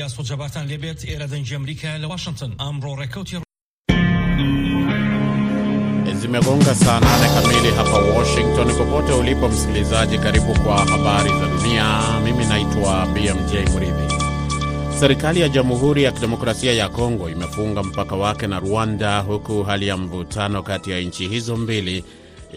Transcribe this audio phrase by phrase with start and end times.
[0.00, 3.30] ያስወት ጀባርታን ሌቤት ኤረደንጂ አምሪካ ለዋሽንግተን አምሮ ሬኮት
[6.24, 8.68] zimegonga saa nane kamili hapa Washington.
[8.78, 11.86] Popote ulipo msikilizaji, karibu kwa habari za dunia.
[12.24, 14.14] Mimi naitwa BMJ Mridhi.
[15.00, 19.96] Serikali ya Jamhuri ya Kidemokrasia ya Kongo imefunga mpaka wake na Rwanda, huku hali ya
[19.96, 22.04] mvutano kati ya nchi hizo mbili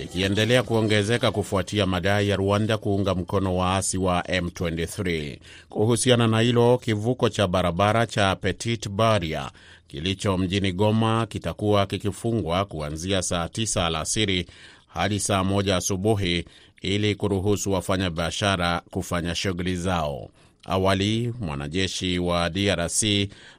[0.03, 5.37] ikiendelea kuongezeka kufuatia madai ya Rwanda kuunga mkono waasi wa M23.
[5.69, 9.51] Kuhusiana na hilo, kivuko cha barabara cha Petit Baria
[9.87, 14.45] kilicho mjini Goma kitakuwa kikifungwa kuanzia saa 9 alasiri
[14.87, 16.45] hadi saa moja asubuhi
[16.81, 20.29] ili kuruhusu wafanyabiashara kufanya shughuli zao.
[20.69, 23.03] Awali mwanajeshi wa DRC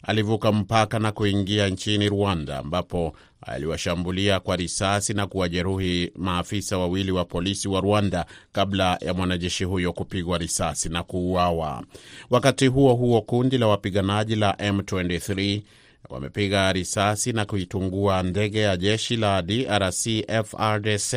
[0.02, 7.24] alivuka mpaka na kuingia nchini Rwanda, ambapo aliwashambulia kwa risasi na kuwajeruhi maafisa wawili wa
[7.24, 11.84] polisi wa Rwanda kabla ya mwanajeshi huyo kupigwa risasi na kuuawa.
[12.30, 15.62] Wakati huo huo, kundi la wapiganaji la M23
[16.08, 20.06] wamepiga risasi na kuitungua ndege ya jeshi la DRC
[20.44, 21.14] FRDC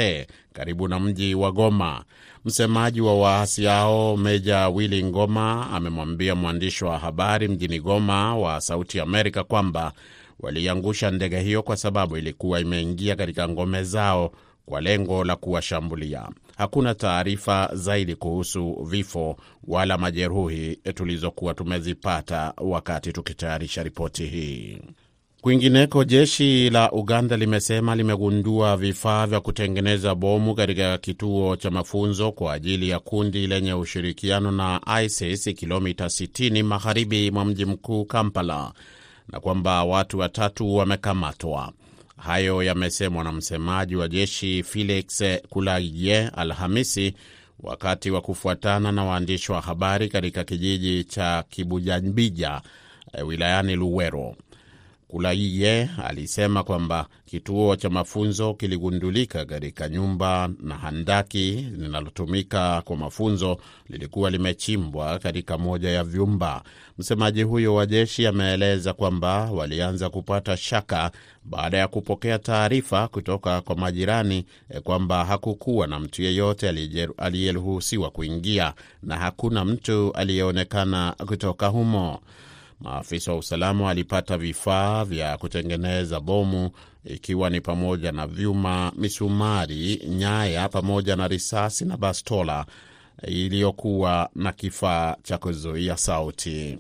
[0.54, 2.04] karibu na mji wa Goma.
[2.46, 9.00] Msemaji wa waasi hao Meja Willy Ngoma amemwambia mwandishi wa habari mjini Goma wa Sauti
[9.00, 9.94] Amerika kwamba
[10.42, 14.32] waliangusha ndege hiyo kwa sababu ilikuwa imeingia katika ngome zao
[14.66, 16.30] kwa lengo la kuwashambulia.
[16.58, 24.78] Hakuna taarifa zaidi kuhusu vifo wala majeruhi tulizokuwa tumezipata wakati tukitayarisha ripoti hii.
[25.42, 32.54] Kwingineko, jeshi la Uganda limesema limegundua vifaa vya kutengeneza bomu katika kituo cha mafunzo kwa
[32.54, 38.72] ajili ya kundi lenye ushirikiano na ISIS kilomita 60 magharibi mwa mji mkuu Kampala,
[39.32, 41.72] na kwamba watu watatu wamekamatwa.
[42.18, 47.14] Hayo yamesemwa na msemaji wa jeshi Felix Kulagie Alhamisi
[47.60, 52.62] wakati wa kufuatana na waandishi wa habari katika kijiji cha Kibujambija
[53.26, 54.36] wilayani Luwero.
[55.12, 63.58] Kulaije alisema kwamba kituo cha mafunzo kiligundulika katika nyumba na handaki linalotumika kwa mafunzo
[63.90, 66.64] lilikuwa limechimbwa katika moja ya vyumba.
[66.98, 71.12] Msemaji huyo wa jeshi ameeleza kwamba walianza kupata shaka
[71.46, 74.46] baada ya kupokea taarifa kutoka kwa majirani
[74.84, 76.70] kwamba hakukuwa na mtu yeyote
[77.18, 78.74] aliyeruhusiwa kuingia
[79.04, 82.20] na hakuna mtu aliyeonekana kutoka humo.
[82.82, 86.70] Maafisa wa usalama walipata vifaa vya kutengeneza bomu
[87.06, 92.66] ikiwa ni pamoja na vyuma, misumari, nyaya pamoja na risasi na bastola
[93.28, 96.78] iliyokuwa na kifaa cha kuzuia sauti.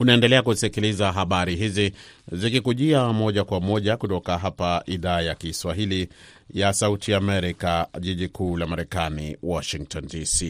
[0.00, 1.92] Unaendelea kusikiliza habari hizi
[2.32, 6.08] zikikujia moja kwa moja kutoka hapa idhaa ya Kiswahili
[6.50, 10.42] ya Sauti Amerika, jiji kuu la Marekani, Washington DC.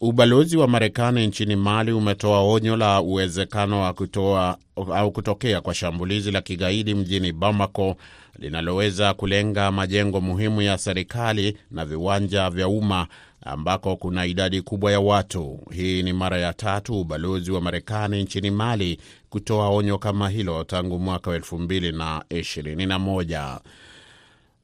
[0.00, 4.58] Ubalozi wa Marekani nchini Mali umetoa onyo la uwezekano wa kutoa
[4.94, 7.96] au kutokea kwa shambulizi la kigaidi mjini Bamako
[8.38, 13.06] linaloweza kulenga majengo muhimu ya serikali na viwanja vya umma
[13.42, 15.60] ambako kuna idadi kubwa ya watu.
[15.74, 18.98] Hii ni mara ya tatu ubalozi wa Marekani nchini Mali
[19.30, 23.58] kutoa onyo kama hilo tangu mwaka wa 2021.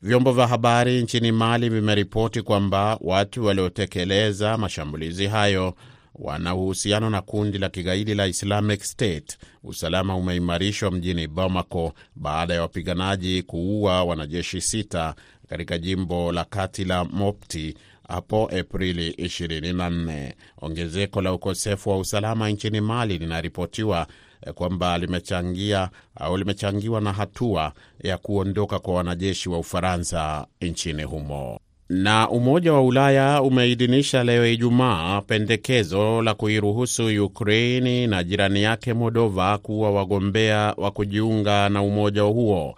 [0.04, 5.74] Vyombo vya habari nchini Mali vimeripoti kwamba watu waliotekeleza mashambulizi hayo
[6.14, 9.38] wana uhusiano na kundi la kigaidi la Islamic State.
[9.62, 15.14] Usalama umeimarishwa mjini Bamako baada ya wapiganaji kuua wanajeshi sita
[15.48, 17.74] katika jimbo la kati la Mopti
[18.08, 20.32] hapo Aprili 24.
[20.62, 24.06] Ongezeko la ukosefu wa usalama nchini Mali linaripotiwa
[24.54, 27.72] kwamba limechangia au limechangiwa na hatua
[28.02, 31.58] ya kuondoka kwa wanajeshi wa Ufaransa nchini humo.
[31.88, 39.58] Na Umoja wa Ulaya umeidhinisha leo Ijumaa pendekezo la kuiruhusu Ukraini na jirani yake Moldova
[39.58, 42.76] kuwa wagombea wa kujiunga na umoja huo,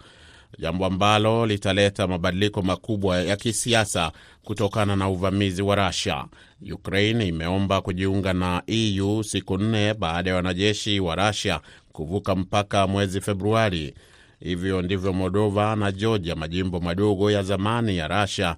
[0.57, 4.11] jambo ambalo litaleta mabadiliko makubwa ya kisiasa
[4.43, 6.25] kutokana na uvamizi wa Russia.
[6.73, 11.59] Ukraine imeomba kujiunga na EU siku nne baada ya wanajeshi wa Russia
[11.91, 13.93] kuvuka mpaka mwezi Februari.
[14.39, 18.55] Hivyo ndivyo Moldova na Georgia, majimbo madogo ya zamani ya Russia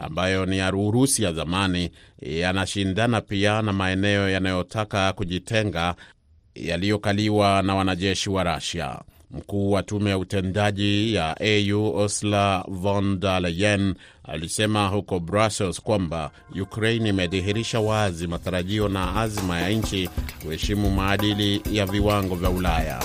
[0.00, 1.90] ambayo ni ya Urusi ya zamani,
[2.22, 5.94] yanashindana pia na maeneo yanayotaka kujitenga
[6.54, 9.00] yaliyokaliwa na wanajeshi wa Russia.
[9.32, 13.94] Mkuu wa tume ya utendaji ya AU Ursula von der Leyen
[14.24, 16.30] alisema huko Brussels kwamba
[16.62, 20.08] Ukraine imedhihirisha wazi matarajio na azma ya nchi
[20.42, 23.02] kuheshimu maadili ya viwango vya Ulaya.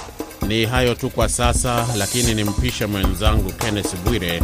[0.48, 4.42] Ni hayo tu kwa sasa, lakini nimpishe mwenzangu Kenneth Bwire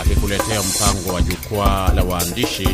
[0.00, 2.68] akikuletea mpango wa jukwaa la waandishi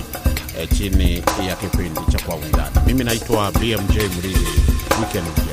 [0.61, 2.76] eh, chini ya kipindi cha Kwa Undani.
[2.87, 4.46] Mimi naitwa BMJ Mridhi.
[5.00, 5.50] Wikendi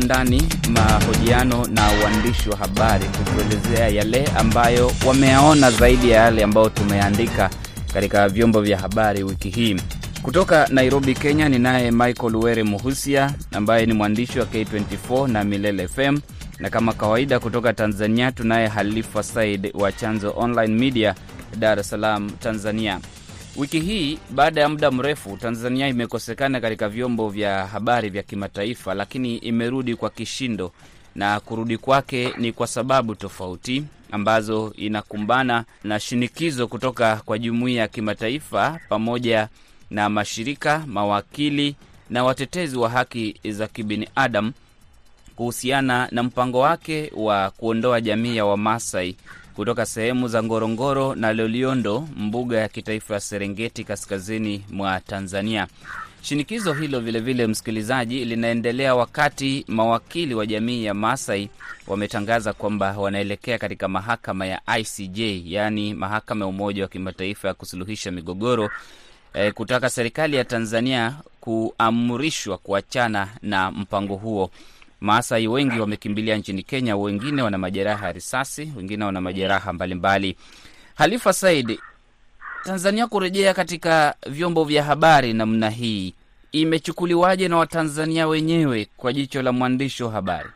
[0.00, 7.50] undani mahojiano na waandishi wa habari kutuelezea yale ambayo wameyaona zaidi ya yale ambayo tumeandika
[7.94, 9.76] katika vyombo vya habari wiki hii.
[10.22, 16.18] Kutoka Nairobi, Kenya, ninaye Michael Were Muhusia ambaye ni mwandishi wa K24 na Milele FM,
[16.58, 21.14] na kama kawaida kutoka Tanzania tunaye Halifa Said wa Chanzo Online Media,
[21.58, 23.00] Dar es Salaam, Tanzania.
[23.60, 29.36] Wiki hii baada ya muda mrefu, Tanzania imekosekana katika vyombo vya habari vya kimataifa, lakini
[29.36, 30.72] imerudi kwa kishindo,
[31.14, 37.88] na kurudi kwake ni kwa sababu tofauti ambazo inakumbana na shinikizo kutoka kwa jumuiya ya
[37.88, 39.48] kimataifa pamoja
[39.90, 41.76] na mashirika, mawakili
[42.10, 44.52] na watetezi wa haki za kibinadamu
[45.36, 49.16] kuhusiana na mpango wake wa kuondoa jamii ya Wamasai
[49.60, 55.66] kutoka sehemu za Ngorongoro na Loliondo, mbuga ya kitaifa ya Serengeti kaskazini mwa Tanzania.
[56.22, 61.50] Shinikizo hilo vilevile vile, msikilizaji, linaendelea wakati mawakili wa jamii ya Maasai
[61.86, 65.18] wametangaza kwamba wanaelekea katika mahakama ya ICJ,
[65.52, 68.70] yaani mahakama ya Umoja wa Kimataifa ya kusuluhisha migogoro
[69.34, 74.50] eh, kutaka serikali ya Tanzania kuamrishwa kuachana na mpango huo.
[75.00, 80.36] Maasai wengi wamekimbilia nchini Kenya, wengine wana majeraha ya risasi, wengine wana majeraha mbalimbali.
[80.94, 81.78] Halifa Said,
[82.64, 86.14] Tanzania kurejea katika vyombo vya habari namna hii
[86.52, 90.48] imechukuliwaje na Watanzania wenyewe kwa jicho la mwandishi wa habari?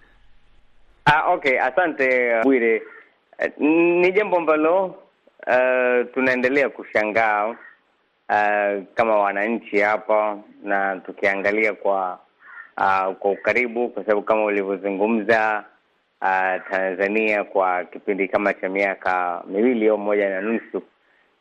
[1.04, 2.82] Ah, okay, asante Bwire.
[3.38, 12.18] Uh, ni jambo ambalo uh, tunaendelea kushangaa uh, kama wananchi hapa na tukiangalia kwa
[12.76, 15.64] uh, kwa ukaribu, kwa sababu kama ulivyozungumza
[16.22, 20.78] uh, Tanzania kwa kipindi kama cha miaka miwili au moja na nusu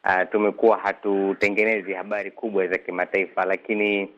[0.06, 4.10] uh, tumekuwa hatutengenezi habari kubwa za kimataifa, lakini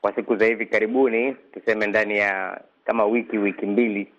[0.00, 4.12] kwa siku za hivi karibuni, tuseme ndani ya kama wiki wiki mbili,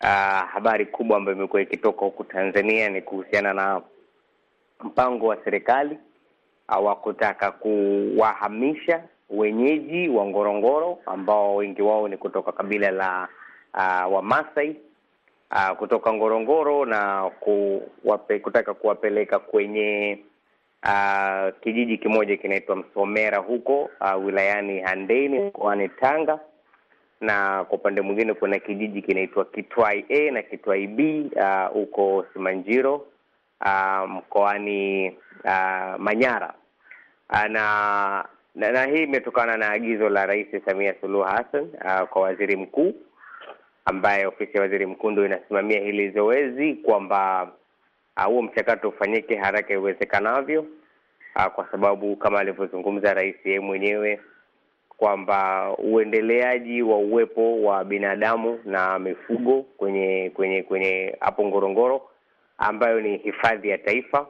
[0.00, 0.08] uh,
[0.52, 3.82] habari kubwa ambayo imekuwa ikitoka huku Tanzania ni kuhusiana na
[4.84, 5.98] mpango wa serikali
[6.82, 13.28] wa kutaka kuwahamisha wenyeji wa Ngorongoro ambao wengi wao ni kutoka kabila la
[13.74, 14.76] uh, Wamasai.
[15.50, 20.18] Uh, kutoka Ngorongoro na kuwape, kutaka kuwapeleka kwenye
[20.84, 26.38] uh, kijiji kimoja kinaitwa Msomera huko uh, wilayani Handeni mkoani Tanga,
[27.20, 31.30] na kwa upande mwingine kuna kijiji kinaitwa Kitwai A na Kitwai B
[31.72, 33.06] huko uh, Simanjiro
[33.64, 35.08] uh, mkoani
[35.44, 36.54] uh, Manyara.
[37.30, 38.24] Uh, na
[38.58, 42.94] na, na hii imetokana na agizo la Rais Samia Suluhu Hassan uh, kwa waziri mkuu,
[43.84, 47.52] ambaye ofisi ya waziri mkuu ndio inasimamia hili zoezi kwamba
[48.26, 50.60] huo uh, mchakato ufanyike haraka iwezekanavyo,
[51.36, 54.20] uh, kwa sababu kama alivyozungumza rais yeye mwenyewe
[54.96, 62.02] kwamba uendeleaji wa uwepo wa binadamu na mifugo kwenye kwenye kwenye hapo Ngorongoro
[62.58, 64.26] ambayo ni hifadhi ya taifa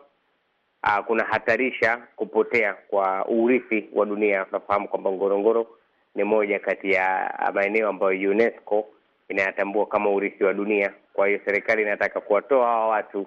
[0.88, 4.44] Uh, kuna hatarisha kupotea kwa urithi wa dunia.
[4.44, 5.67] Tunafahamu kwamba Ngorongoro
[6.14, 8.87] ni moja kati ya maeneo ambayo UNESCO
[9.29, 10.92] inayatambua kama urithi wa dunia.
[11.12, 13.26] Kwa hiyo serikali inataka kuwatoa hawa watu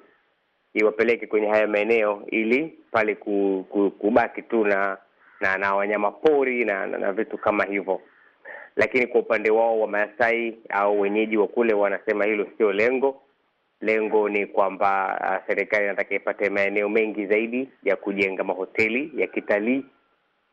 [0.73, 4.97] iwapeleke kwenye haya maeneo ili pale ku, ku, kubaki tu na
[5.39, 8.01] na, na wanyama pori na, na, na vitu kama hivyo,
[8.75, 13.21] lakini kwa upande wao wa Maasai au wenyeji wa kule wanasema hilo sio lengo
[13.81, 19.85] lengo ni kwamba uh, serikali inataka ipate maeneo mengi zaidi ya kujenga mahoteli ya kitalii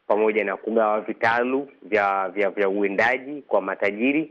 [0.06, 4.30] pamoja na kugawa vitalu vya vya vya uwindaji kwa matajiri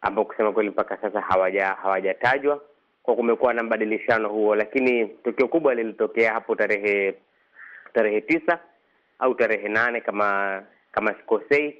[0.00, 2.62] ambao kusema kweli mpaka sasa hawaja hawajatajwa.
[3.02, 7.14] Kwa kumekuwa na mbadilishano huo, lakini tukio kubwa lilitokea hapo tarehe
[7.92, 8.58] tarehe tisa
[9.18, 11.76] au tarehe nane kama kama sikosei,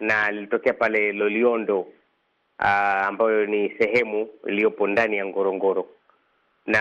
[0.00, 1.86] na lilitokea pale Loliondo
[2.60, 2.66] Uh,
[3.06, 5.86] ambayo ni sehemu iliyopo ndani ya Ngorongoro.
[6.66, 6.80] Na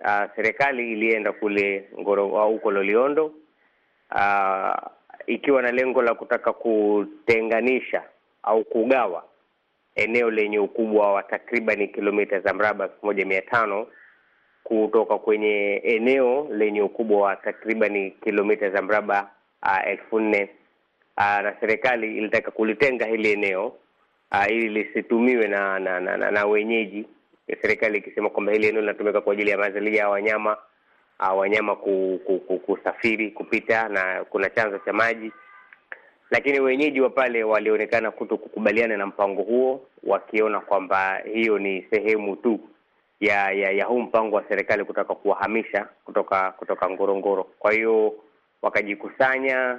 [0.00, 3.26] uh, serikali ilienda kule Ngoro huko Loliondo
[4.14, 4.74] uh,
[5.26, 8.02] ikiwa na lengo la kutaka kutenganisha
[8.42, 9.24] au kugawa
[9.94, 13.86] eneo lenye ukubwa wa takribani kilomita za mraba elfu moja mia tano
[14.64, 19.30] kutoka kwenye eneo lenye ukubwa wa takribani kilomita za mraba
[19.86, 20.50] elfu nne.
[21.18, 23.72] Uh, na serikali ilitaka kulitenga hili eneo
[24.32, 27.06] Uh, ili lisitumiwe na na, na, na, na wenyeji,
[27.62, 30.56] serikali ikisema kwamba hili eneo linatumika kwa ajili ya mazalia ya wanyama
[31.20, 35.32] uh, wanyama ku, ku, ku, kusafiri kupita na kuna chanzo cha maji,
[36.30, 42.36] lakini wenyeji wa pale walionekana kuto kukubaliana na mpango huo, wakiona kwamba hiyo ni sehemu
[42.36, 42.60] tu
[43.20, 47.44] ya ya, ya huu mpango wa serikali kutaka kuwahamisha kutoka kutoka Ngorongoro.
[47.58, 48.14] Kwa hiyo
[48.62, 49.78] wakajikusanya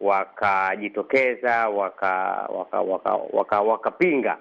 [0.00, 2.06] wakajitokeza waka
[2.50, 4.38] wakapinga waka, waka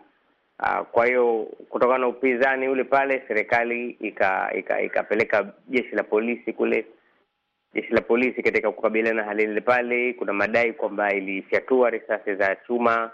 [0.63, 6.53] Uh, kwa hiyo kutokana na upinzani ule pale, serikali ikapeleka ika, ika jeshi la polisi
[6.53, 6.85] kule.
[7.73, 12.55] Jeshi la polisi katika kukabiliana na hali ile pale, kuna madai kwamba ilifyatua risasi za
[12.55, 13.11] chuma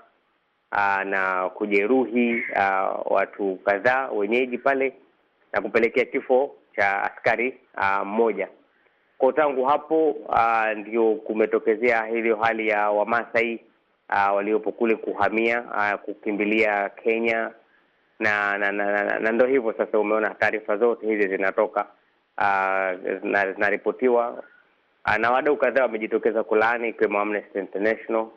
[0.72, 4.94] uh, na kujeruhi uh, watu kadhaa wenyeji pale
[5.54, 7.58] na kupelekea kifo cha askari
[8.06, 8.48] mmoja.
[9.24, 13.60] Kwa tangu hapo uh, ndio kumetokezea hiyo hali ya Wamasai
[14.10, 17.52] uh, waliopo kule kuhamia uh, kukimbilia Kenya.
[18.20, 21.86] Na na, na, na, na ndo hivyo sasa, umeona taarifa zote hizi zinatoka
[23.54, 24.44] zinaripotiwa.
[25.06, 28.28] Uh, na wadau kadhaa wamejitokeza kulaani, ikiwemo Amnesty International,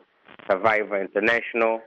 [0.47, 1.79] Survivor International,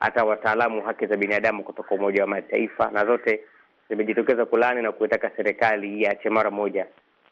[0.00, 3.40] hata wataalamu haki za binadamu kutoka Umoja wa Mataifa, na zote
[3.88, 6.86] zimejitokeza kulaani na kuitaka serikali iache mara moja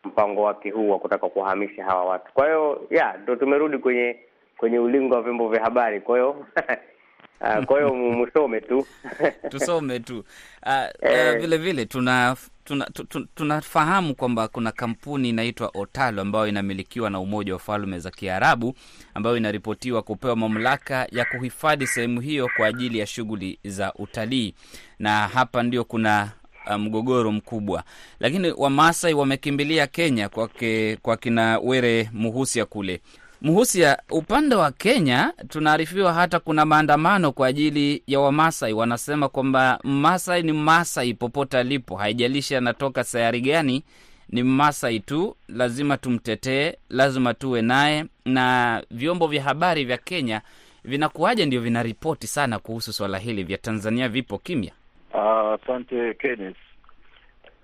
[0.04, 2.32] mpango wake huu wa kutaka kuwahamisha hawa watu.
[2.32, 4.16] Kwa hiyo ya ndo tumerudi kwenye
[4.56, 6.00] kwenye ulingo wa vyombo vya habari.
[6.00, 6.30] Kwa hiyo
[7.40, 8.87] uh, kwa hiyo msome tu
[9.50, 10.25] tusome tu
[10.66, 12.37] uh, uh, vile vile tuna
[13.34, 18.75] tunafahamu tuna kwamba kuna kampuni inaitwa Otalo ambayo inamilikiwa na Umoja wa Falme za Kiarabu
[19.14, 24.54] ambayo inaripotiwa kupewa mamlaka ya kuhifadhi sehemu hiyo kwa ajili ya shughuli za utalii,
[24.99, 26.32] na hapa ndio kuna
[26.78, 27.85] mgogoro mkubwa,
[28.21, 33.00] lakini Wamasai wamekimbilia Kenya kwake kwa kina Were Muhusia kule.
[33.42, 38.73] Muhusia, upande wa Kenya tunaarifiwa hata kuna maandamano kwa ajili ya Wamasai.
[38.73, 43.83] Wanasema kwamba Mmasai ni Mmasai popote alipo, haijalishi anatoka sayari gani,
[44.28, 48.04] ni Mmasai tu, lazima tumtetee, lazima tuwe naye.
[48.25, 50.40] Na vyombo vya habari vya Kenya
[50.85, 54.73] vinakuwaje ndio vinaripoti sana kuhusu swala hili, vya Tanzania vipo kimya?
[55.14, 56.56] Asante uh, Kenneth.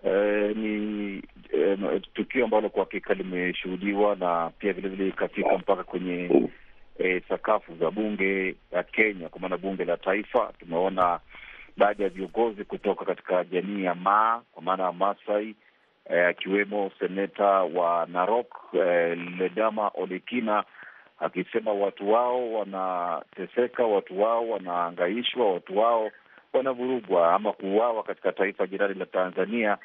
[0.04, 7.22] Uh, ni uh, tukio ambalo kwa hakika limeshuhudiwa na pia vilevile ikafika mpaka kwenye uh,
[7.28, 10.52] sakafu za bunge la Kenya, kwa maana bunge la taifa.
[10.58, 11.20] Tumeona
[11.76, 15.54] baadhi ya viongozi kutoka katika jamii ya Maa, kwa maana ya Masai,
[16.28, 18.80] akiwemo uh, seneta wa Narok uh,
[19.38, 20.64] Ledama Olekina
[21.18, 26.10] akisema watu wao wanateseka, watu wao wanaangaishwa, watu wao
[26.52, 29.78] wanavurugwa ama kuuawa katika taifa jirani la Tanzania.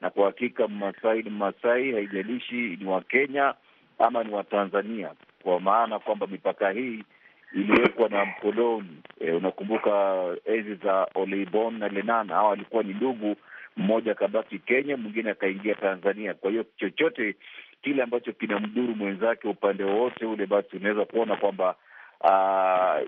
[0.00, 3.54] Na kwa hakika Mmasai ni Mmasai, haijalishi ni wa Kenya
[3.98, 5.10] ama ni Watanzania,
[5.42, 7.04] kwa maana kwamba mipaka hii
[7.52, 9.02] iliwekwa na mkoloni.
[9.20, 13.36] E, unakumbuka enzi za Oleibon na Lenana, hawa walikuwa ni ndugu,
[13.76, 16.34] mmoja akabaki Kenya, mwingine akaingia Tanzania.
[16.34, 17.36] Kwa hiyo chochote
[17.82, 21.74] kile ambacho kinamdhuru mwenzake upande wowote ule, basi unaweza kuona kwamba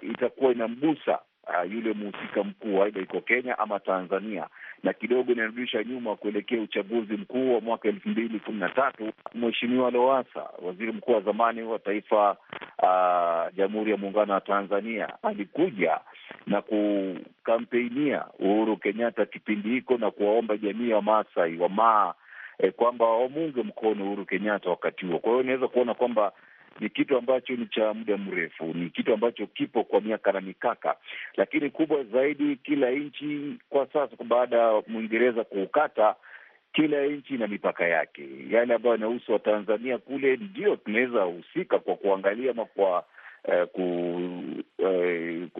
[0.02, 4.46] itakuwa inamgusa Uh, yule mhusika mkuu aidha iko Kenya ama Tanzania,
[4.82, 9.12] na kidogo inarudisha nyuma kuelekea uchaguzi mkuu wa mwaka elfu mbili kumi na tatu.
[9.34, 12.36] Mheshimiwa Lowassa, waziri mkuu wa zamani wa taifa
[12.82, 16.00] uh, Jamhuri ya Muungano wa Tanzania, alikuja
[16.46, 22.14] na kukampeinia Uhuru Kenyatta kipindi hiko na kuwaomba jamii ya Wamasai Wamaa
[22.58, 25.18] eh, kwamba wamunge mkono Uhuru Kenyatta wakati huo.
[25.18, 26.32] Kwa hiyo inaweza kuona kwamba
[26.80, 30.96] ni kitu ambacho ni cha muda mrefu, ni kitu ambacho kipo kwa miaka na mikaka,
[31.36, 36.14] lakini kubwa zaidi, kila nchi kwa sasa, baada ya Mwingereza kuukata,
[36.72, 38.28] kila nchi ina mipaka yake.
[38.50, 43.04] Yale ambayo yanahusu Watanzania kule, ndio tunaweza husika kwa kuangalia ama kwa
[43.44, 43.66] eh,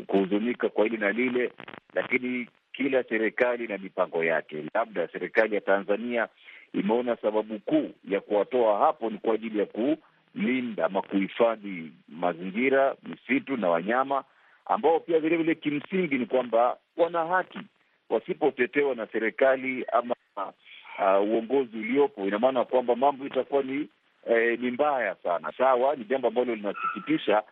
[0.07, 1.53] kuhuzunika eh, kwa hili na lile,
[1.95, 4.65] lakini kila serikali na mipango yake.
[4.75, 6.29] Labda serikali ya Tanzania
[6.75, 9.97] imeona sababu kuu ya kuwatoa hapo ni kwa ajili ya ku
[10.35, 14.25] linda ama kuhifadhi mazingira, misitu na wanyama
[14.67, 17.59] ambao pia vilevile kimsingi ni kwamba wana haki.
[18.11, 23.89] Wasipotetewa na serikali ama uh, uongozi uliopo, ina maana kwamba mambo itakuwa ni
[24.31, 25.53] eh, ni mbaya sana.
[25.59, 27.43] Sawa, ni jambo ambalo linasikitisha,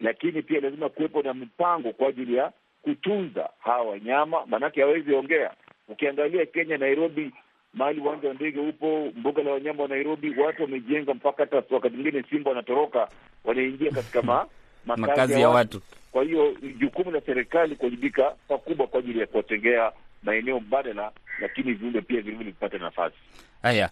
[0.00, 5.50] lakini pia lazima kuwepo na mipango kwa ajili ya kutunza hawa wanyama, maanake hawezi ongea.
[5.88, 7.32] Ukiangalia Kenya, Nairobi
[7.74, 11.96] mahali uwanja wa ndege upo, mbuga la wanyama wa Nairobi, watu wamejenga mpaka hata wakati
[11.96, 13.08] mwingine simba wanatoroka
[13.44, 14.46] wanaingia katika ma,
[14.86, 15.80] makazi ya watu.
[16.12, 21.72] Kwa hiyo ni jukumu la serikali kuwajibika pakubwa kwa ajili ya kuwatengea maeneo mbadala, lakini
[21.72, 23.16] viumbe pia vilevile vipate nafasi.
[23.62, 23.90] Haya,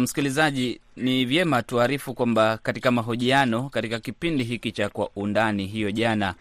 [0.00, 5.90] msikilizaji, um, ni vyema tuarifu kwamba katika mahojiano katika kipindi hiki cha Kwa Undani hiyo
[5.90, 6.34] jana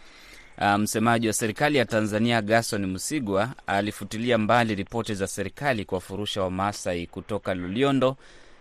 [0.78, 7.08] msemaji um, wa serikali ya Tanzania Gaston Msigwa alifutilia mbali ripoti za serikali kuwafurusha Wamasai
[7.08, 8.18] kutoka Loliondo,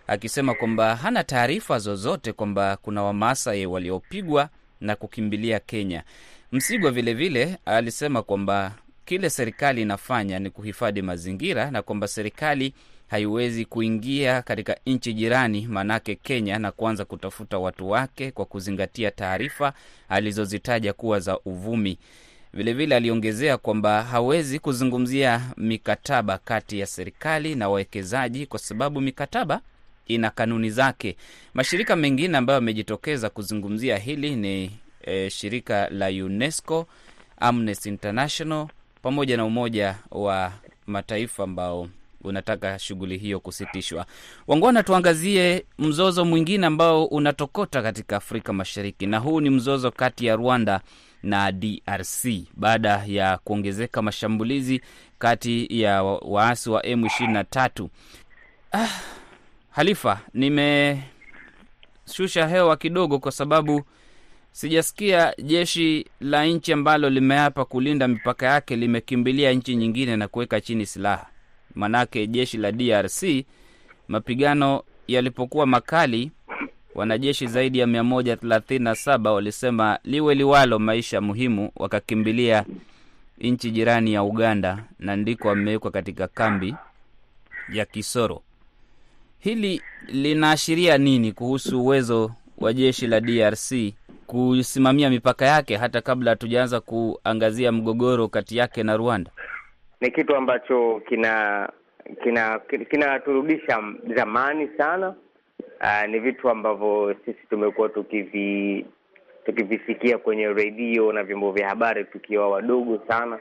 [0.07, 4.49] akisema kwamba hana taarifa zozote kwamba kuna Wamasai waliopigwa
[4.81, 6.03] na kukimbilia Kenya.
[6.51, 8.71] Msigwa vilevile vile, alisema kwamba
[9.05, 12.73] kile serikali inafanya ni kuhifadhi mazingira na kwamba serikali
[13.07, 19.73] haiwezi kuingia katika nchi jirani, maanake Kenya, na kuanza kutafuta watu wake kwa kuzingatia taarifa
[20.09, 21.97] alizozitaja kuwa za uvumi.
[22.53, 29.61] Vilevile aliongezea kwamba hawezi kuzungumzia mikataba kati ya serikali na wawekezaji kwa sababu mikataba
[30.07, 31.15] ina kanuni zake.
[31.53, 34.71] Mashirika mengine ambayo yamejitokeza kuzungumzia hili ni
[35.03, 36.87] e, shirika la UNESCO,
[37.39, 38.67] Amnesty International
[39.01, 40.51] pamoja na Umoja wa
[40.87, 41.87] Mataifa ambao
[42.25, 44.05] unataka shughuli hiyo kusitishwa.
[44.47, 50.35] Wangwana, tuangazie mzozo mwingine ambao unatokota katika Afrika Mashariki, na huu ni mzozo kati ya
[50.35, 50.81] Rwanda
[51.23, 54.81] na DRC baada ya kuongezeka mashambulizi
[55.19, 57.87] kati ya waasi wa M23.
[58.73, 58.87] Ah,
[59.69, 61.07] Halifa, nimeshusha
[62.47, 63.83] hewa kidogo kwa sababu
[64.51, 70.85] sijasikia jeshi la nchi ambalo limeapa kulinda mipaka yake limekimbilia nchi nyingine na kuweka chini
[70.85, 71.25] silaha.
[71.75, 73.23] Manake jeshi la DRC
[74.07, 76.31] mapigano yalipokuwa makali,
[76.95, 82.65] wanajeshi zaidi ya mia moja thelathini na saba walisema liwe liwalo, maisha muhimu, wakakimbilia
[83.41, 86.75] nchi jirani ya Uganda na ndiko wamewekwa katika kambi
[87.73, 88.41] ya Kisoro.
[89.39, 93.73] Hili linaashiria nini kuhusu uwezo wa jeshi la DRC
[94.27, 99.31] kusimamia mipaka yake hata kabla hatujaanza kuangazia mgogoro kati yake na Rwanda?
[100.05, 101.69] Ni kitu ambacho kina
[102.23, 102.59] kina
[102.89, 103.83] kinaturudisha
[104.15, 105.15] zamani sana.
[105.81, 108.85] Uh, ni vitu ambavyo sisi tumekuwa tukivi
[109.45, 113.39] tukivisikia kwenye redio na vyombo vya habari tukiwa wadogo sana,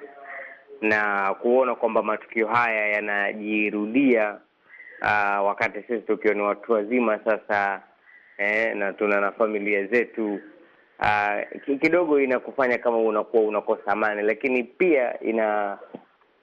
[0.80, 4.38] na kuona kwamba matukio haya yanajirudia
[5.02, 7.82] uh, wakati sisi tukiwa ni watu wazima sasa
[8.38, 10.40] eh, na tuna na familia zetu
[11.00, 15.78] uh, kidogo inakufanya kama unakuwa unakosa amani, lakini pia ina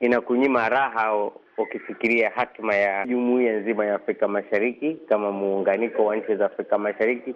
[0.01, 6.45] inakunyima raha ukifikiria hatima ya jumuiya nzima ya Afrika Mashariki kama muunganiko wa nchi za
[6.45, 7.35] Afrika Mashariki.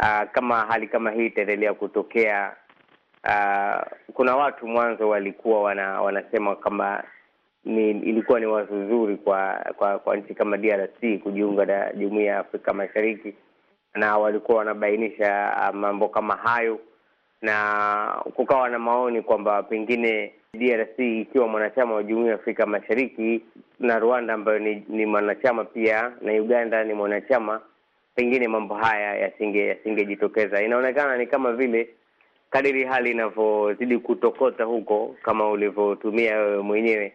[0.00, 2.56] Aa, kama hali kama hii itaendelea kutokea,
[3.24, 7.02] aa, kuna watu mwanzo walikuwa wana, wanasema kama
[7.64, 12.38] ni ilikuwa ni wazo zuri kwa kwa, kwa nchi kama DRC kujiunga na jumuiya ya
[12.38, 13.34] Afrika Mashariki,
[13.94, 16.78] na walikuwa wanabainisha mambo kama hayo,
[17.42, 23.42] na kukawa na maoni kwamba pengine DRC ikiwa mwanachama wa jumuiya ya Afrika Mashariki
[23.80, 27.60] na Rwanda ambayo ni, ni mwanachama pia na Uganda ni mwanachama,
[28.14, 30.62] pengine mambo haya yasinge yasingejitokeza.
[30.62, 31.88] Inaonekana ni kama vile
[32.50, 37.12] kadiri hali inavyozidi kutokota huko, kama ulivyotumia wewe mwenyewe,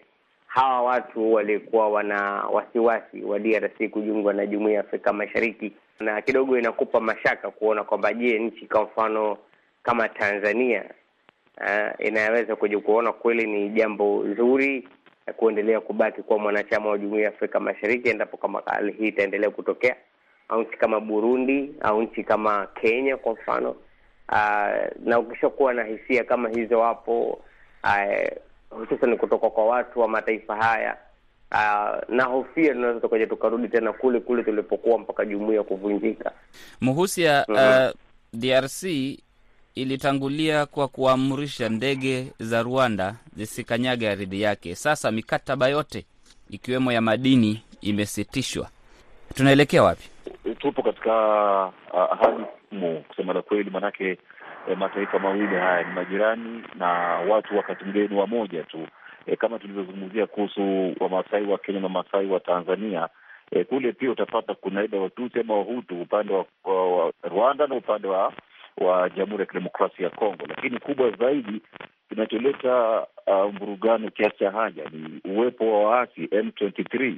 [0.48, 6.58] hawa watu walikuwa wana wasiwasi wa DRC kujiunga na jumuiya ya Afrika Mashariki, na kidogo
[6.60, 9.38] inakupa mashaka kuona kwamba je, nchi kwa mfano
[9.84, 10.84] kama Tanzania
[11.62, 14.88] Uh, inaweza kuja kuona kweli ni jambo zuri
[15.28, 19.50] ya kuendelea kubaki kuwa mwanachama wa jumuiya ya Afrika Mashariki endapo kama hali hii itaendelea
[19.50, 19.96] kutokea,
[20.50, 23.70] au nchi kama Burundi au nchi kama Kenya kwa mfano.
[24.30, 27.42] Uh, na ukishakuwa na hisia kama hizo hapo,
[27.84, 28.28] uh,
[28.70, 30.98] hususan kutoka kwa watu wa mataifa haya
[31.52, 36.32] uh, na hofia tunaweza tukaja tukarudi tena kule kule tulipokuwa mpaka jumuiya kuvunjika.
[36.82, 37.88] Muhusia, mm -hmm.
[37.90, 37.94] uh,
[38.34, 38.84] DRC
[39.76, 44.76] ilitangulia kwa kuamrisha ndege za Rwanda zisikanyage ardhi yake.
[44.76, 46.06] Sasa mikataba yote
[46.50, 48.70] ikiwemo ya madini imesitishwa.
[49.36, 50.10] Tunaelekea wapi?
[50.60, 51.12] Tupo katika
[52.20, 54.18] hali ngumu kusema la kweli, manake
[54.70, 56.88] eh, mataifa mawili haya ni majirani na
[57.30, 58.88] watu wakati mwingine ni wamoja tu
[59.26, 63.10] eh, kama tulivyozungumzia kuhusu Wamasai wa Kenya na Wamasai wa Tanzania.
[63.52, 67.76] Eh, kule pia utapata kuna aidha Watusi ama Wahutu upande wa, wa, wa Rwanda na
[67.76, 68.34] upande wa
[68.78, 71.62] wa Jamhuri ya Kidemokrasia ya Kongo, lakini kubwa zaidi
[72.10, 77.16] kinacholeta uh, mvurugano kiasi cha haja ni uwepo wa waasi M23.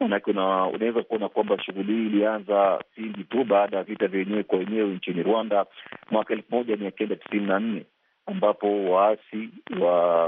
[0.00, 4.88] Manake unaweza kuona kwamba shughuli hii ilianza pindi tu baada ya vita vyenyewe kwa wenyewe
[4.88, 5.66] nchini Rwanda
[6.10, 7.84] mwaka elfu moja mia kenda tisini na nne
[8.26, 9.48] ambapo waasi
[9.80, 10.26] wa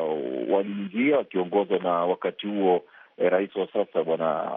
[0.48, 2.84] waliingia wakiongozwa na wakati huo
[3.16, 4.50] eh, rais wa sasa bwana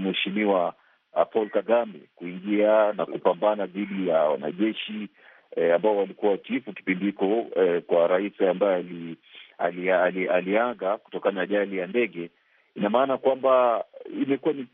[0.00, 0.74] mheshimiwa
[1.12, 5.08] uh, Paul Kagame kuingia na kupambana dhidi ya wanajeshi
[5.56, 9.16] E, ambao walikuwa watiifu kipindi hiko e, kwa rais ambaye ali,
[9.58, 12.30] ali, ali, aliaga kutokana na ajali ya ndege.
[12.74, 13.84] Ina maana kwamba
[14.22, 14.66] imekuwa ni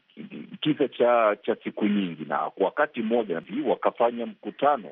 [0.60, 4.90] kisa cha cha siku nyingi, na kwa wakati mmoja wakafanya mkutano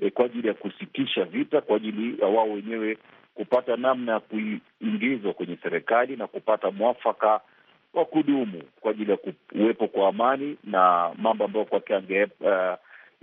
[0.00, 2.98] e, kwa ajili ya kusitisha vita, kwa ajili ya wao wenyewe
[3.34, 7.40] kupata namna ya kuingizwa kwenye serikali na kupata mwafaka
[7.94, 12.74] wa kudumu kwa ajili ya kuwepo kwa amani na mambo ambayo kwake ange uh,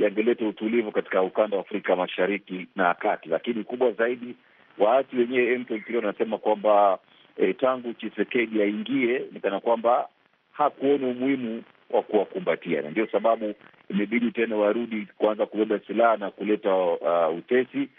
[0.03, 3.29] yangeleta utulivu katika ukanda wa Afrika Mashariki na Kati.
[3.29, 4.35] Lakini kubwa zaidi,
[4.77, 6.99] waasi wenyewe M23 wanasema kwamba
[7.37, 10.07] e, tangu Chisekedi aingie ni kana kwamba
[10.51, 13.53] hakuona umuhimu wa kuwakumbatia, na ndio sababu
[13.89, 17.89] imebidi tena warudi kuanza kubeba silaha na kuleta uh, utesi.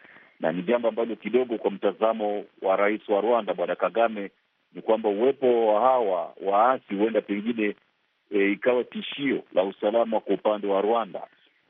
[0.41, 4.31] Na ni jambo ambalo kidogo, kwa mtazamo wa rais wa Rwanda Bwana Kagame,
[4.75, 7.75] ni kwamba uwepo wa hawa waasi huenda pengine
[8.31, 11.21] e, ikawa tishio la usalama kwa upande wa Rwanda,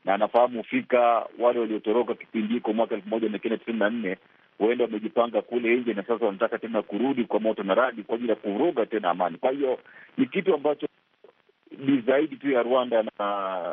[0.05, 4.17] na anafahamu fika wale waliotoroka kipindi hiko mwaka elfu moja mia kenda tisini na nne
[4.57, 8.29] huenda wamejipanga kule nje na sasa wanataka tena kurudi kwa moto na radi kwa ajili
[8.29, 9.37] ya kuvuruga tena amani.
[9.37, 9.79] Kwa hiyo
[10.17, 10.87] ni kitu ambacho
[11.77, 13.11] ni zaidi tu ya Rwanda na,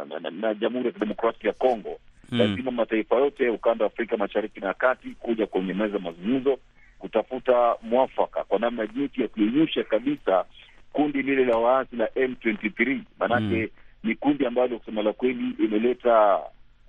[0.08, 1.98] na, na, na Jamhuri ya Kidemokrasia ya Kongo.
[2.38, 6.58] Lazima mataifa yote ukanda wa Afrika Mashariki na Kati kuja kwenye meza mazungumzo
[6.98, 10.44] kutafuta mwafaka kwa namna jinsi ya kuyeyusha kabisa
[10.92, 13.68] kundi lile la waasi la M23 maanake Mm.
[14.04, 16.38] Ni kundi ambalo kusema la kweli imeleta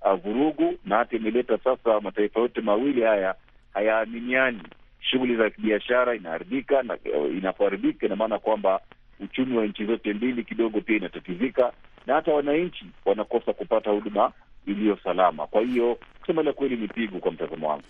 [0.06, 3.36] uh, vurugu na hata imeleta sasa mataifa yote mawili haya
[3.74, 4.62] hayaaminiani.
[5.00, 8.80] Shughuli za kibiashara inaharibika, na uh, inapoharibika ina maana kwamba
[9.20, 11.74] uchumi wa nchi zote mbili kidogo pia inatatizika,
[12.08, 14.32] na hata wananchi wanakosa kupata huduma
[14.66, 15.48] iliyo salama.
[15.48, 17.84] Kwa hiyo kusema la kweli ni pigo kwa mtazamo wangu.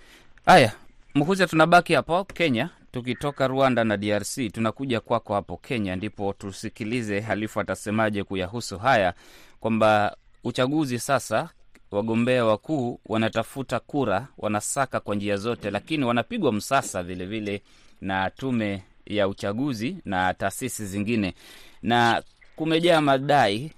[0.46, 0.72] Haya,
[1.16, 2.70] Mkuza, tunabaki hapo Kenya.
[2.92, 9.14] Tukitoka Rwanda na DRC tunakuja kwako hapo Kenya, ndipo tusikilize Halifu atasemaje kuyahusu haya,
[9.60, 11.50] kwamba uchaguzi sasa,
[11.92, 17.62] wagombea wakuu wanatafuta kura, wanasaka kwa njia zote, lakini wanapigwa msasa vilevile vile
[18.02, 21.34] na tume ya uchaguzi na taasisi zingine,
[21.82, 22.24] na
[22.56, 23.72] kumejaa madai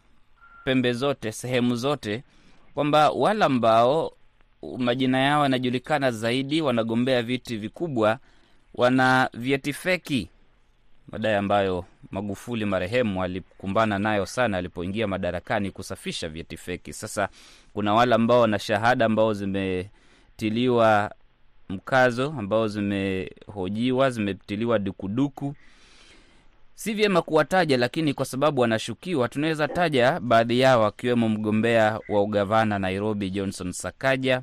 [0.66, 2.24] pembe zote, sehemu zote,
[2.74, 4.14] kwamba wale ambao
[4.78, 8.20] majina yao yanajulikana zaidi, wanagombea viti vikubwa,
[8.76, 10.30] wana vyeti feki,
[11.12, 16.94] madai ambayo Magufuli marehemu alikumbana nayo sana alipoingia madarakani, kusafisha vyeti feki.
[16.94, 17.30] Sasa
[17.74, 21.12] kuna wale ambao wana shahada ambao zimetiliwa
[21.70, 25.56] mkazo, ambao zimehojiwa, zimetiliwa dukuduku.
[26.76, 32.80] Si vyema kuwataja, lakini kwa sababu wanashukiwa, tunaweza taja baadhi yao, akiwemo mgombea wa ugavana
[32.80, 34.42] Nairobi Johnson Sakaja,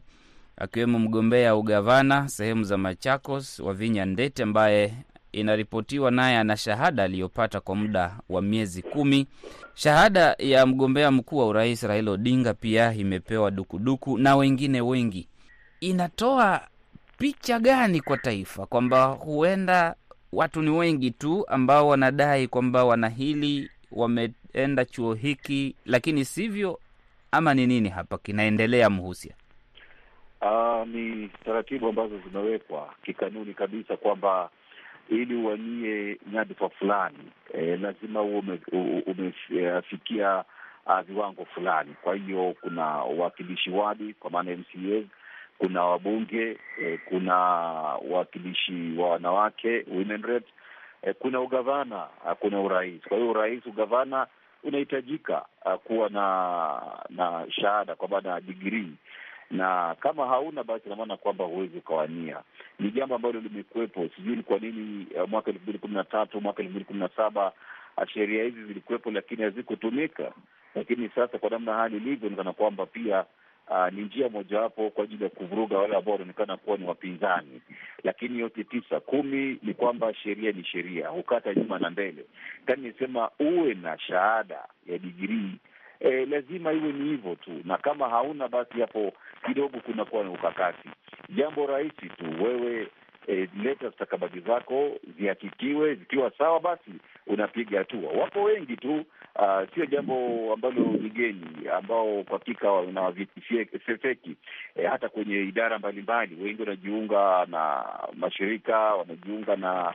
[0.61, 4.95] akiwemo mgombea ugavana sehemu za Machakos Wavinya Ndete ambaye
[5.33, 9.27] inaripotiwa naye ana shahada aliyopata kwa muda wa miezi kumi.
[9.75, 15.29] Shahada ya mgombea mkuu wa urais Raila Odinga pia imepewa dukuduku na wengine wengi.
[15.81, 16.61] Inatoa
[17.19, 19.95] picha gani kwa taifa kwamba huenda
[20.33, 26.81] watu ni wengi tu ambao wanadai kwamba wana hili, wameenda chuo hiki, lakini sivyo,
[27.33, 29.35] ama ni nini hapa kinaendelea, Mhusia?
[30.43, 34.51] Uh, ni taratibu ambazo zimewekwa kikanuni kabisa kwamba
[35.09, 37.19] ili uwanie nyadhifa fulani
[37.55, 38.43] e, lazima uwe
[39.07, 40.45] umefikia
[40.87, 41.95] uh, viwango fulani.
[42.03, 45.05] Kwa hiyo kuna wawakilishi wadi kwa maana MCAs,
[45.59, 50.45] kuna wabunge e, kuna wawakilishi wa wanawake women rep,
[51.03, 53.03] e, kuna ugavana uh, kuna urais.
[53.09, 54.27] Kwa hiyo urais, ugavana
[54.65, 58.93] unahitajika uh, kuwa na na shahada kwa maana ya digrii
[59.51, 62.41] na kama hauna basi inamaana kwamba huwezi ukawania.
[62.79, 66.41] Ni jambo ambalo limekuwepo, sijui ni kwa nini uh, mwaka elfu mbili kumi na tatu
[66.41, 67.53] mwaka elfu mbili kumi na saba
[67.97, 70.33] uh, sheria hizi zilikuwepo, lakini hazikutumika.
[70.75, 73.25] Lakini sasa kwa namna hali ilivyo, inaonekana kwamba pia
[73.71, 77.61] uh, ni njia mojawapo kwa ajili ya kuvuruga wale ambao wanaonekana kuwa ni wapinzani.
[78.05, 82.25] Lakini yote tisa kumi ni kwamba sheria ni sheria, hukata nyuma na mbele.
[82.67, 85.57] Kani nisema uwe na shahada ya digirii
[86.01, 89.13] E, lazima iwe ni hivyo tu, na kama hauna basi hapo
[89.55, 90.89] kidogo kunakuwa na ukakasi.
[91.29, 92.89] Jambo rahisi tu, wewe
[93.31, 96.91] e, leta stakabadhi zako zihakikiwe, zikiwa sawa, basi
[97.27, 98.11] unapiga hatua.
[98.13, 99.05] Wapo wengi tu,
[99.75, 100.15] sio jambo
[100.53, 103.41] ambalo ni geni, ambao kwa hakika wana vyeti
[104.77, 107.85] e, hata kwenye idara mbalimbali, wengi wanajiunga na
[108.17, 109.95] mashirika, wanajiunga na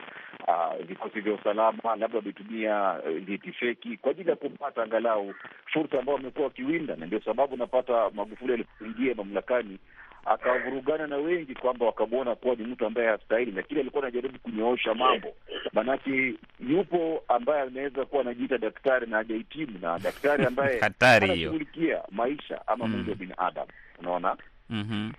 [0.87, 5.33] vikosi vya usalama, labda wametumia vyeti uh, feki kwa ajili ya kupata angalau
[5.65, 9.77] fursa ambao wamekuwa wakiwinda, na ndio sababu unapata Magufuli alipoingia mamlakani
[10.25, 15.33] akavurugana na wengi kwamba wakamwona kuwa ni mtu ambaye hastahili, lakini alikuwa anajaribu kunyoosha mambo.
[15.73, 22.87] Maanake yupo ambaye anaweza kuwa anajiita daktari na hajahitimu, na daktari ambaye anashughulikia maisha ama
[22.87, 24.37] mwili wa binadamu, unaona.
[24.69, 25.13] mm-hmm.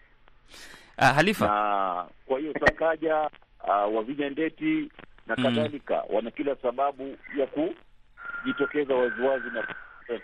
[0.96, 3.30] Ah, Halifa, na kwa hiyo Sakaja
[3.64, 4.90] uh, Wavinya Ndeti
[5.26, 6.14] na kadhalika mm.
[6.16, 9.74] wana kila sababu ya kujitokeza waziwazi na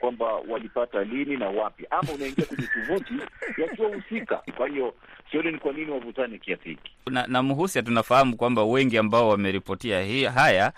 [0.00, 3.14] kwamba walipata lini na wapi, ama unaingia kwenye tovuti
[3.58, 4.42] yasiyohusika.
[4.56, 4.94] Kwa hiyo
[5.30, 6.92] sioni ni kwa nini wavutane kiasi hiki.
[7.10, 10.72] Na, na Mhusia, tunafahamu kwamba wengi ambao wameripotia haya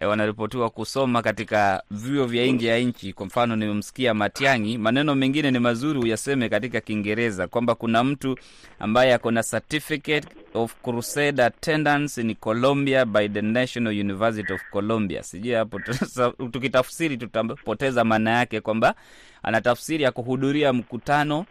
[0.00, 3.12] e, wanaripotiwa kusoma katika vyuo vya nje ya nchi.
[3.12, 8.38] Kwa mfano, nimemsikia Matiang'i, maneno mengine ni mazuri uyaseme katika Kiingereza kwamba kuna mtu
[8.78, 15.22] ambaye ako na certificate of crusade attendance in Colombia by the National University of Colombia.
[15.22, 15.80] Sijui hapo
[16.52, 18.94] tukitafsiri tutapoteza maana yake, kwamba
[19.42, 21.46] ana tafsiri ya kuhudhuria mkutano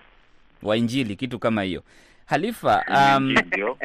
[0.63, 1.83] wa Injili, kitu kama hiyo.
[2.25, 3.77] Halifa, um, ndio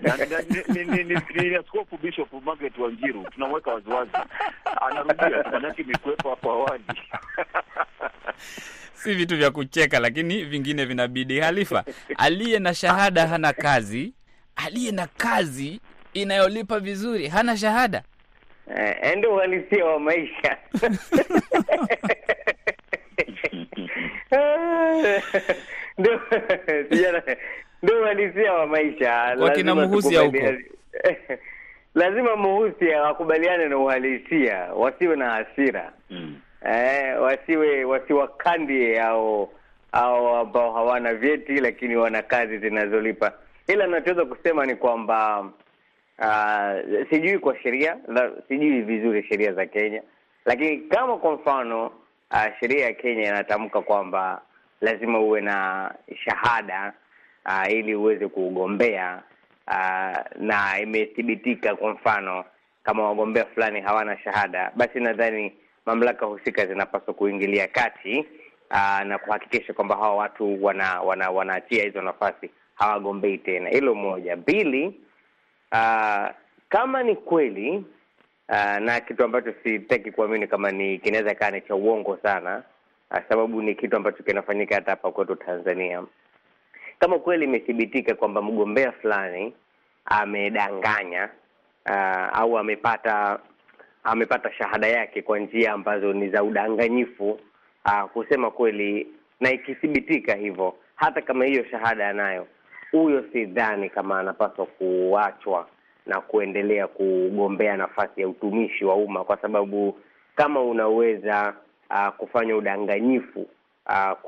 [0.00, 4.10] Na- na- ni- ni- ni- ni- ni Askofu Bishop Margaret Wanjiru, tunamweka waziwazi,
[4.90, 6.84] anarudia manake imekuwepo hapo awali.
[8.94, 11.40] si vitu vya kucheka, lakini vingine vinabidi.
[11.40, 11.84] Halifa,
[12.16, 14.12] aliye na shahada hana kazi,
[14.56, 15.80] aliye na kazi
[16.14, 18.02] inayolipa vizuri hana shahada.
[18.76, 20.56] Eh, ndio uhalisia wa maisha
[25.98, 26.20] ndio
[26.90, 27.22] sijana
[27.82, 29.12] ndio uhalisia wa maisha.
[29.12, 30.38] Wakina Lazima Muhusia huko.
[31.94, 35.92] lazima Muhusia wakubaliane na uhalisia wasiwe na hasira.
[36.10, 36.36] Mm.
[36.66, 39.50] eh, wasiwe wasiwakandie au
[39.92, 43.32] au ambao hawana vyeti lakini wana kazi zinazolipa.
[43.66, 45.40] Ila nachoweza kusema ni kwamba
[46.18, 47.96] uh, sijui kwa sheria
[48.48, 50.02] sijui vizuri sheria za Kenya.
[50.44, 51.86] Lakini kama kwa mfano
[52.30, 54.42] uh, sheria ya Kenya inatamka kwamba
[54.80, 56.92] lazima uwe na shahada
[57.46, 59.22] uh, ili uweze kugombea
[59.68, 62.44] uh, na imethibitika kwa mfano
[62.82, 65.52] kama wagombea fulani hawana shahada, basi nadhani
[65.86, 68.26] mamlaka husika zinapaswa kuingilia kati
[68.70, 73.68] aa, na kuhakikisha kwamba hawa watu wana wana wanaachia hizo nafasi, hawagombei tena.
[73.70, 74.36] Hilo moja.
[74.36, 75.00] Pili,
[76.68, 77.84] kama ni kweli
[78.48, 82.62] aa, na kitu ambacho sitaki kuamini kama ni kinaweza kaa ni cha uongo sana,
[83.28, 86.02] sababu ni kitu ambacho kinafanyika hata hapa kwetu Tanzania.
[86.98, 89.54] Kama kweli imethibitika kwamba mgombea fulani
[90.04, 91.28] amedanganya
[91.90, 93.38] uh, au amepata
[94.04, 97.30] amepata shahada yake kwa njia ambazo ni za udanganyifu
[97.84, 99.06] uh, kusema kweli,
[99.40, 102.46] na ikithibitika hivyo, hata kama hiyo shahada anayo,
[102.92, 105.68] huyo sidhani kama anapaswa kuachwa
[106.06, 109.98] na kuendelea kugombea nafasi ya utumishi wa umma, kwa sababu
[110.36, 111.54] kama unaweza
[111.90, 113.46] uh, kufanya udanganyifu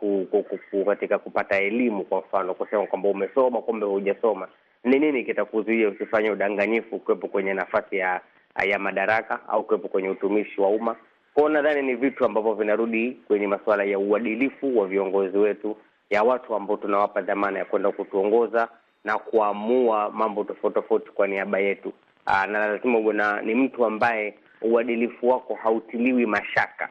[0.03, 4.49] uh, katika kupata elimu, kwa mfano kusema kwamba umesoma kumbe hujasoma,
[4.85, 8.21] ni nini kitakuzuia usifanye udanganyifu kuwepo kwenye nafasi ya
[8.67, 10.97] ya madaraka au kuwepo kwenye utumishi wa umma?
[11.35, 15.77] Kwao nadhani ni vitu ambavyo vinarudi kwenye masuala ya uadilifu wa viongozi wetu,
[16.11, 18.69] ya watu ambao tunawapa dhamana ya kwenda kutuongoza
[19.05, 21.93] na kuamua mambo tofauti tofauti kwa niaba yetu.
[22.27, 26.89] Aa, na lazima uwe ni mtu ambaye uadilifu wako hautiliwi mashaka.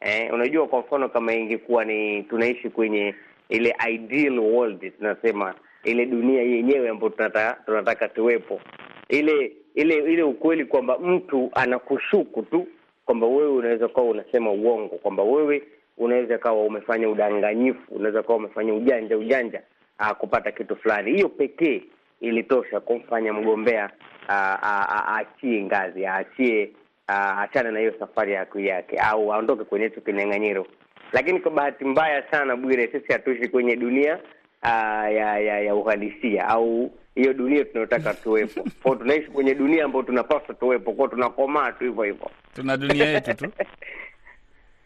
[0.00, 3.14] Eh, unajua kwa mfano kama ingekuwa ni tunaishi kwenye
[3.48, 8.60] ile ideal world tunasema ile dunia yenyewe ambayo tunataka, tunataka tuwepo
[9.08, 12.66] ile ile ile ukweli kwamba mtu anakushuku tu
[13.06, 15.62] kwamba wewe unaweza kuwa unasema uongo, kwamba wewe
[15.98, 19.62] unaweza kawa umefanya udanganyifu, unaweza kuwa umefanya ujanja ujanja
[19.98, 21.12] aa, kupata kitu fulani.
[21.12, 21.82] Hiyo pekee
[22.20, 23.90] ilitosha kumfanya mgombea
[24.28, 26.70] aa, aa, aachie ngazi, aachie
[27.12, 30.66] aa, achane na hiyo safari ya yake au aondoke kwenye hicho kinyang'anyiro.
[31.12, 34.18] Lakini kwa bahati mbaya sana, Bwire, sisi hatuishi kwenye dunia
[34.62, 38.64] aa, ya, ya ya uhalisia au hiyo dunia tunayotaka tuwepo.
[38.82, 42.30] Kwao tunaishi kwenye dunia ambayo tunapaswa tuwepo, kwao tunakomaa tu hivyo hivyo.
[42.54, 43.46] Tuna dunia yetu tu,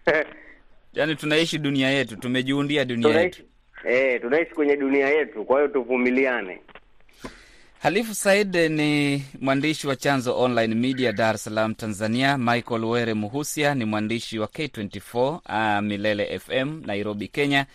[0.94, 3.42] yaani tunaishi dunia yetu, tumejiundia dunia yetu.
[3.84, 6.60] tunaishi eh, tunaishi kwenye dunia yetu, kwa hiyo tuvumiliane.
[7.84, 12.38] Halifu Said ni mwandishi wa Chanzo Online Media, Dar es Salaam, Tanzania.
[12.38, 17.66] Michael Were Muhusia ni mwandishi wa K24 uh, Milele FM, Nairobi, Kenya.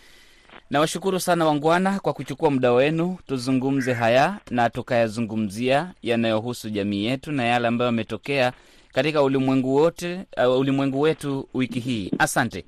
[0.70, 7.44] Nawashukuru sana wangwana kwa kuchukua muda wenu tuzungumze haya na tukayazungumzia yanayohusu jamii yetu na
[7.44, 8.52] yale ambayo yametokea
[8.92, 12.10] katika ulimwengu wote, uh, ulimwengu wetu wiki hii.
[12.18, 12.64] Asante.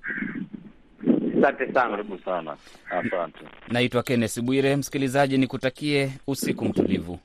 [1.43, 1.91] Asante sana.
[1.91, 2.57] Karibu sana,
[2.91, 3.39] asante.
[3.69, 4.77] Naitwa Kenneth Bwire.
[4.77, 7.19] Msikilizaji, nikutakie usiku mtulivu.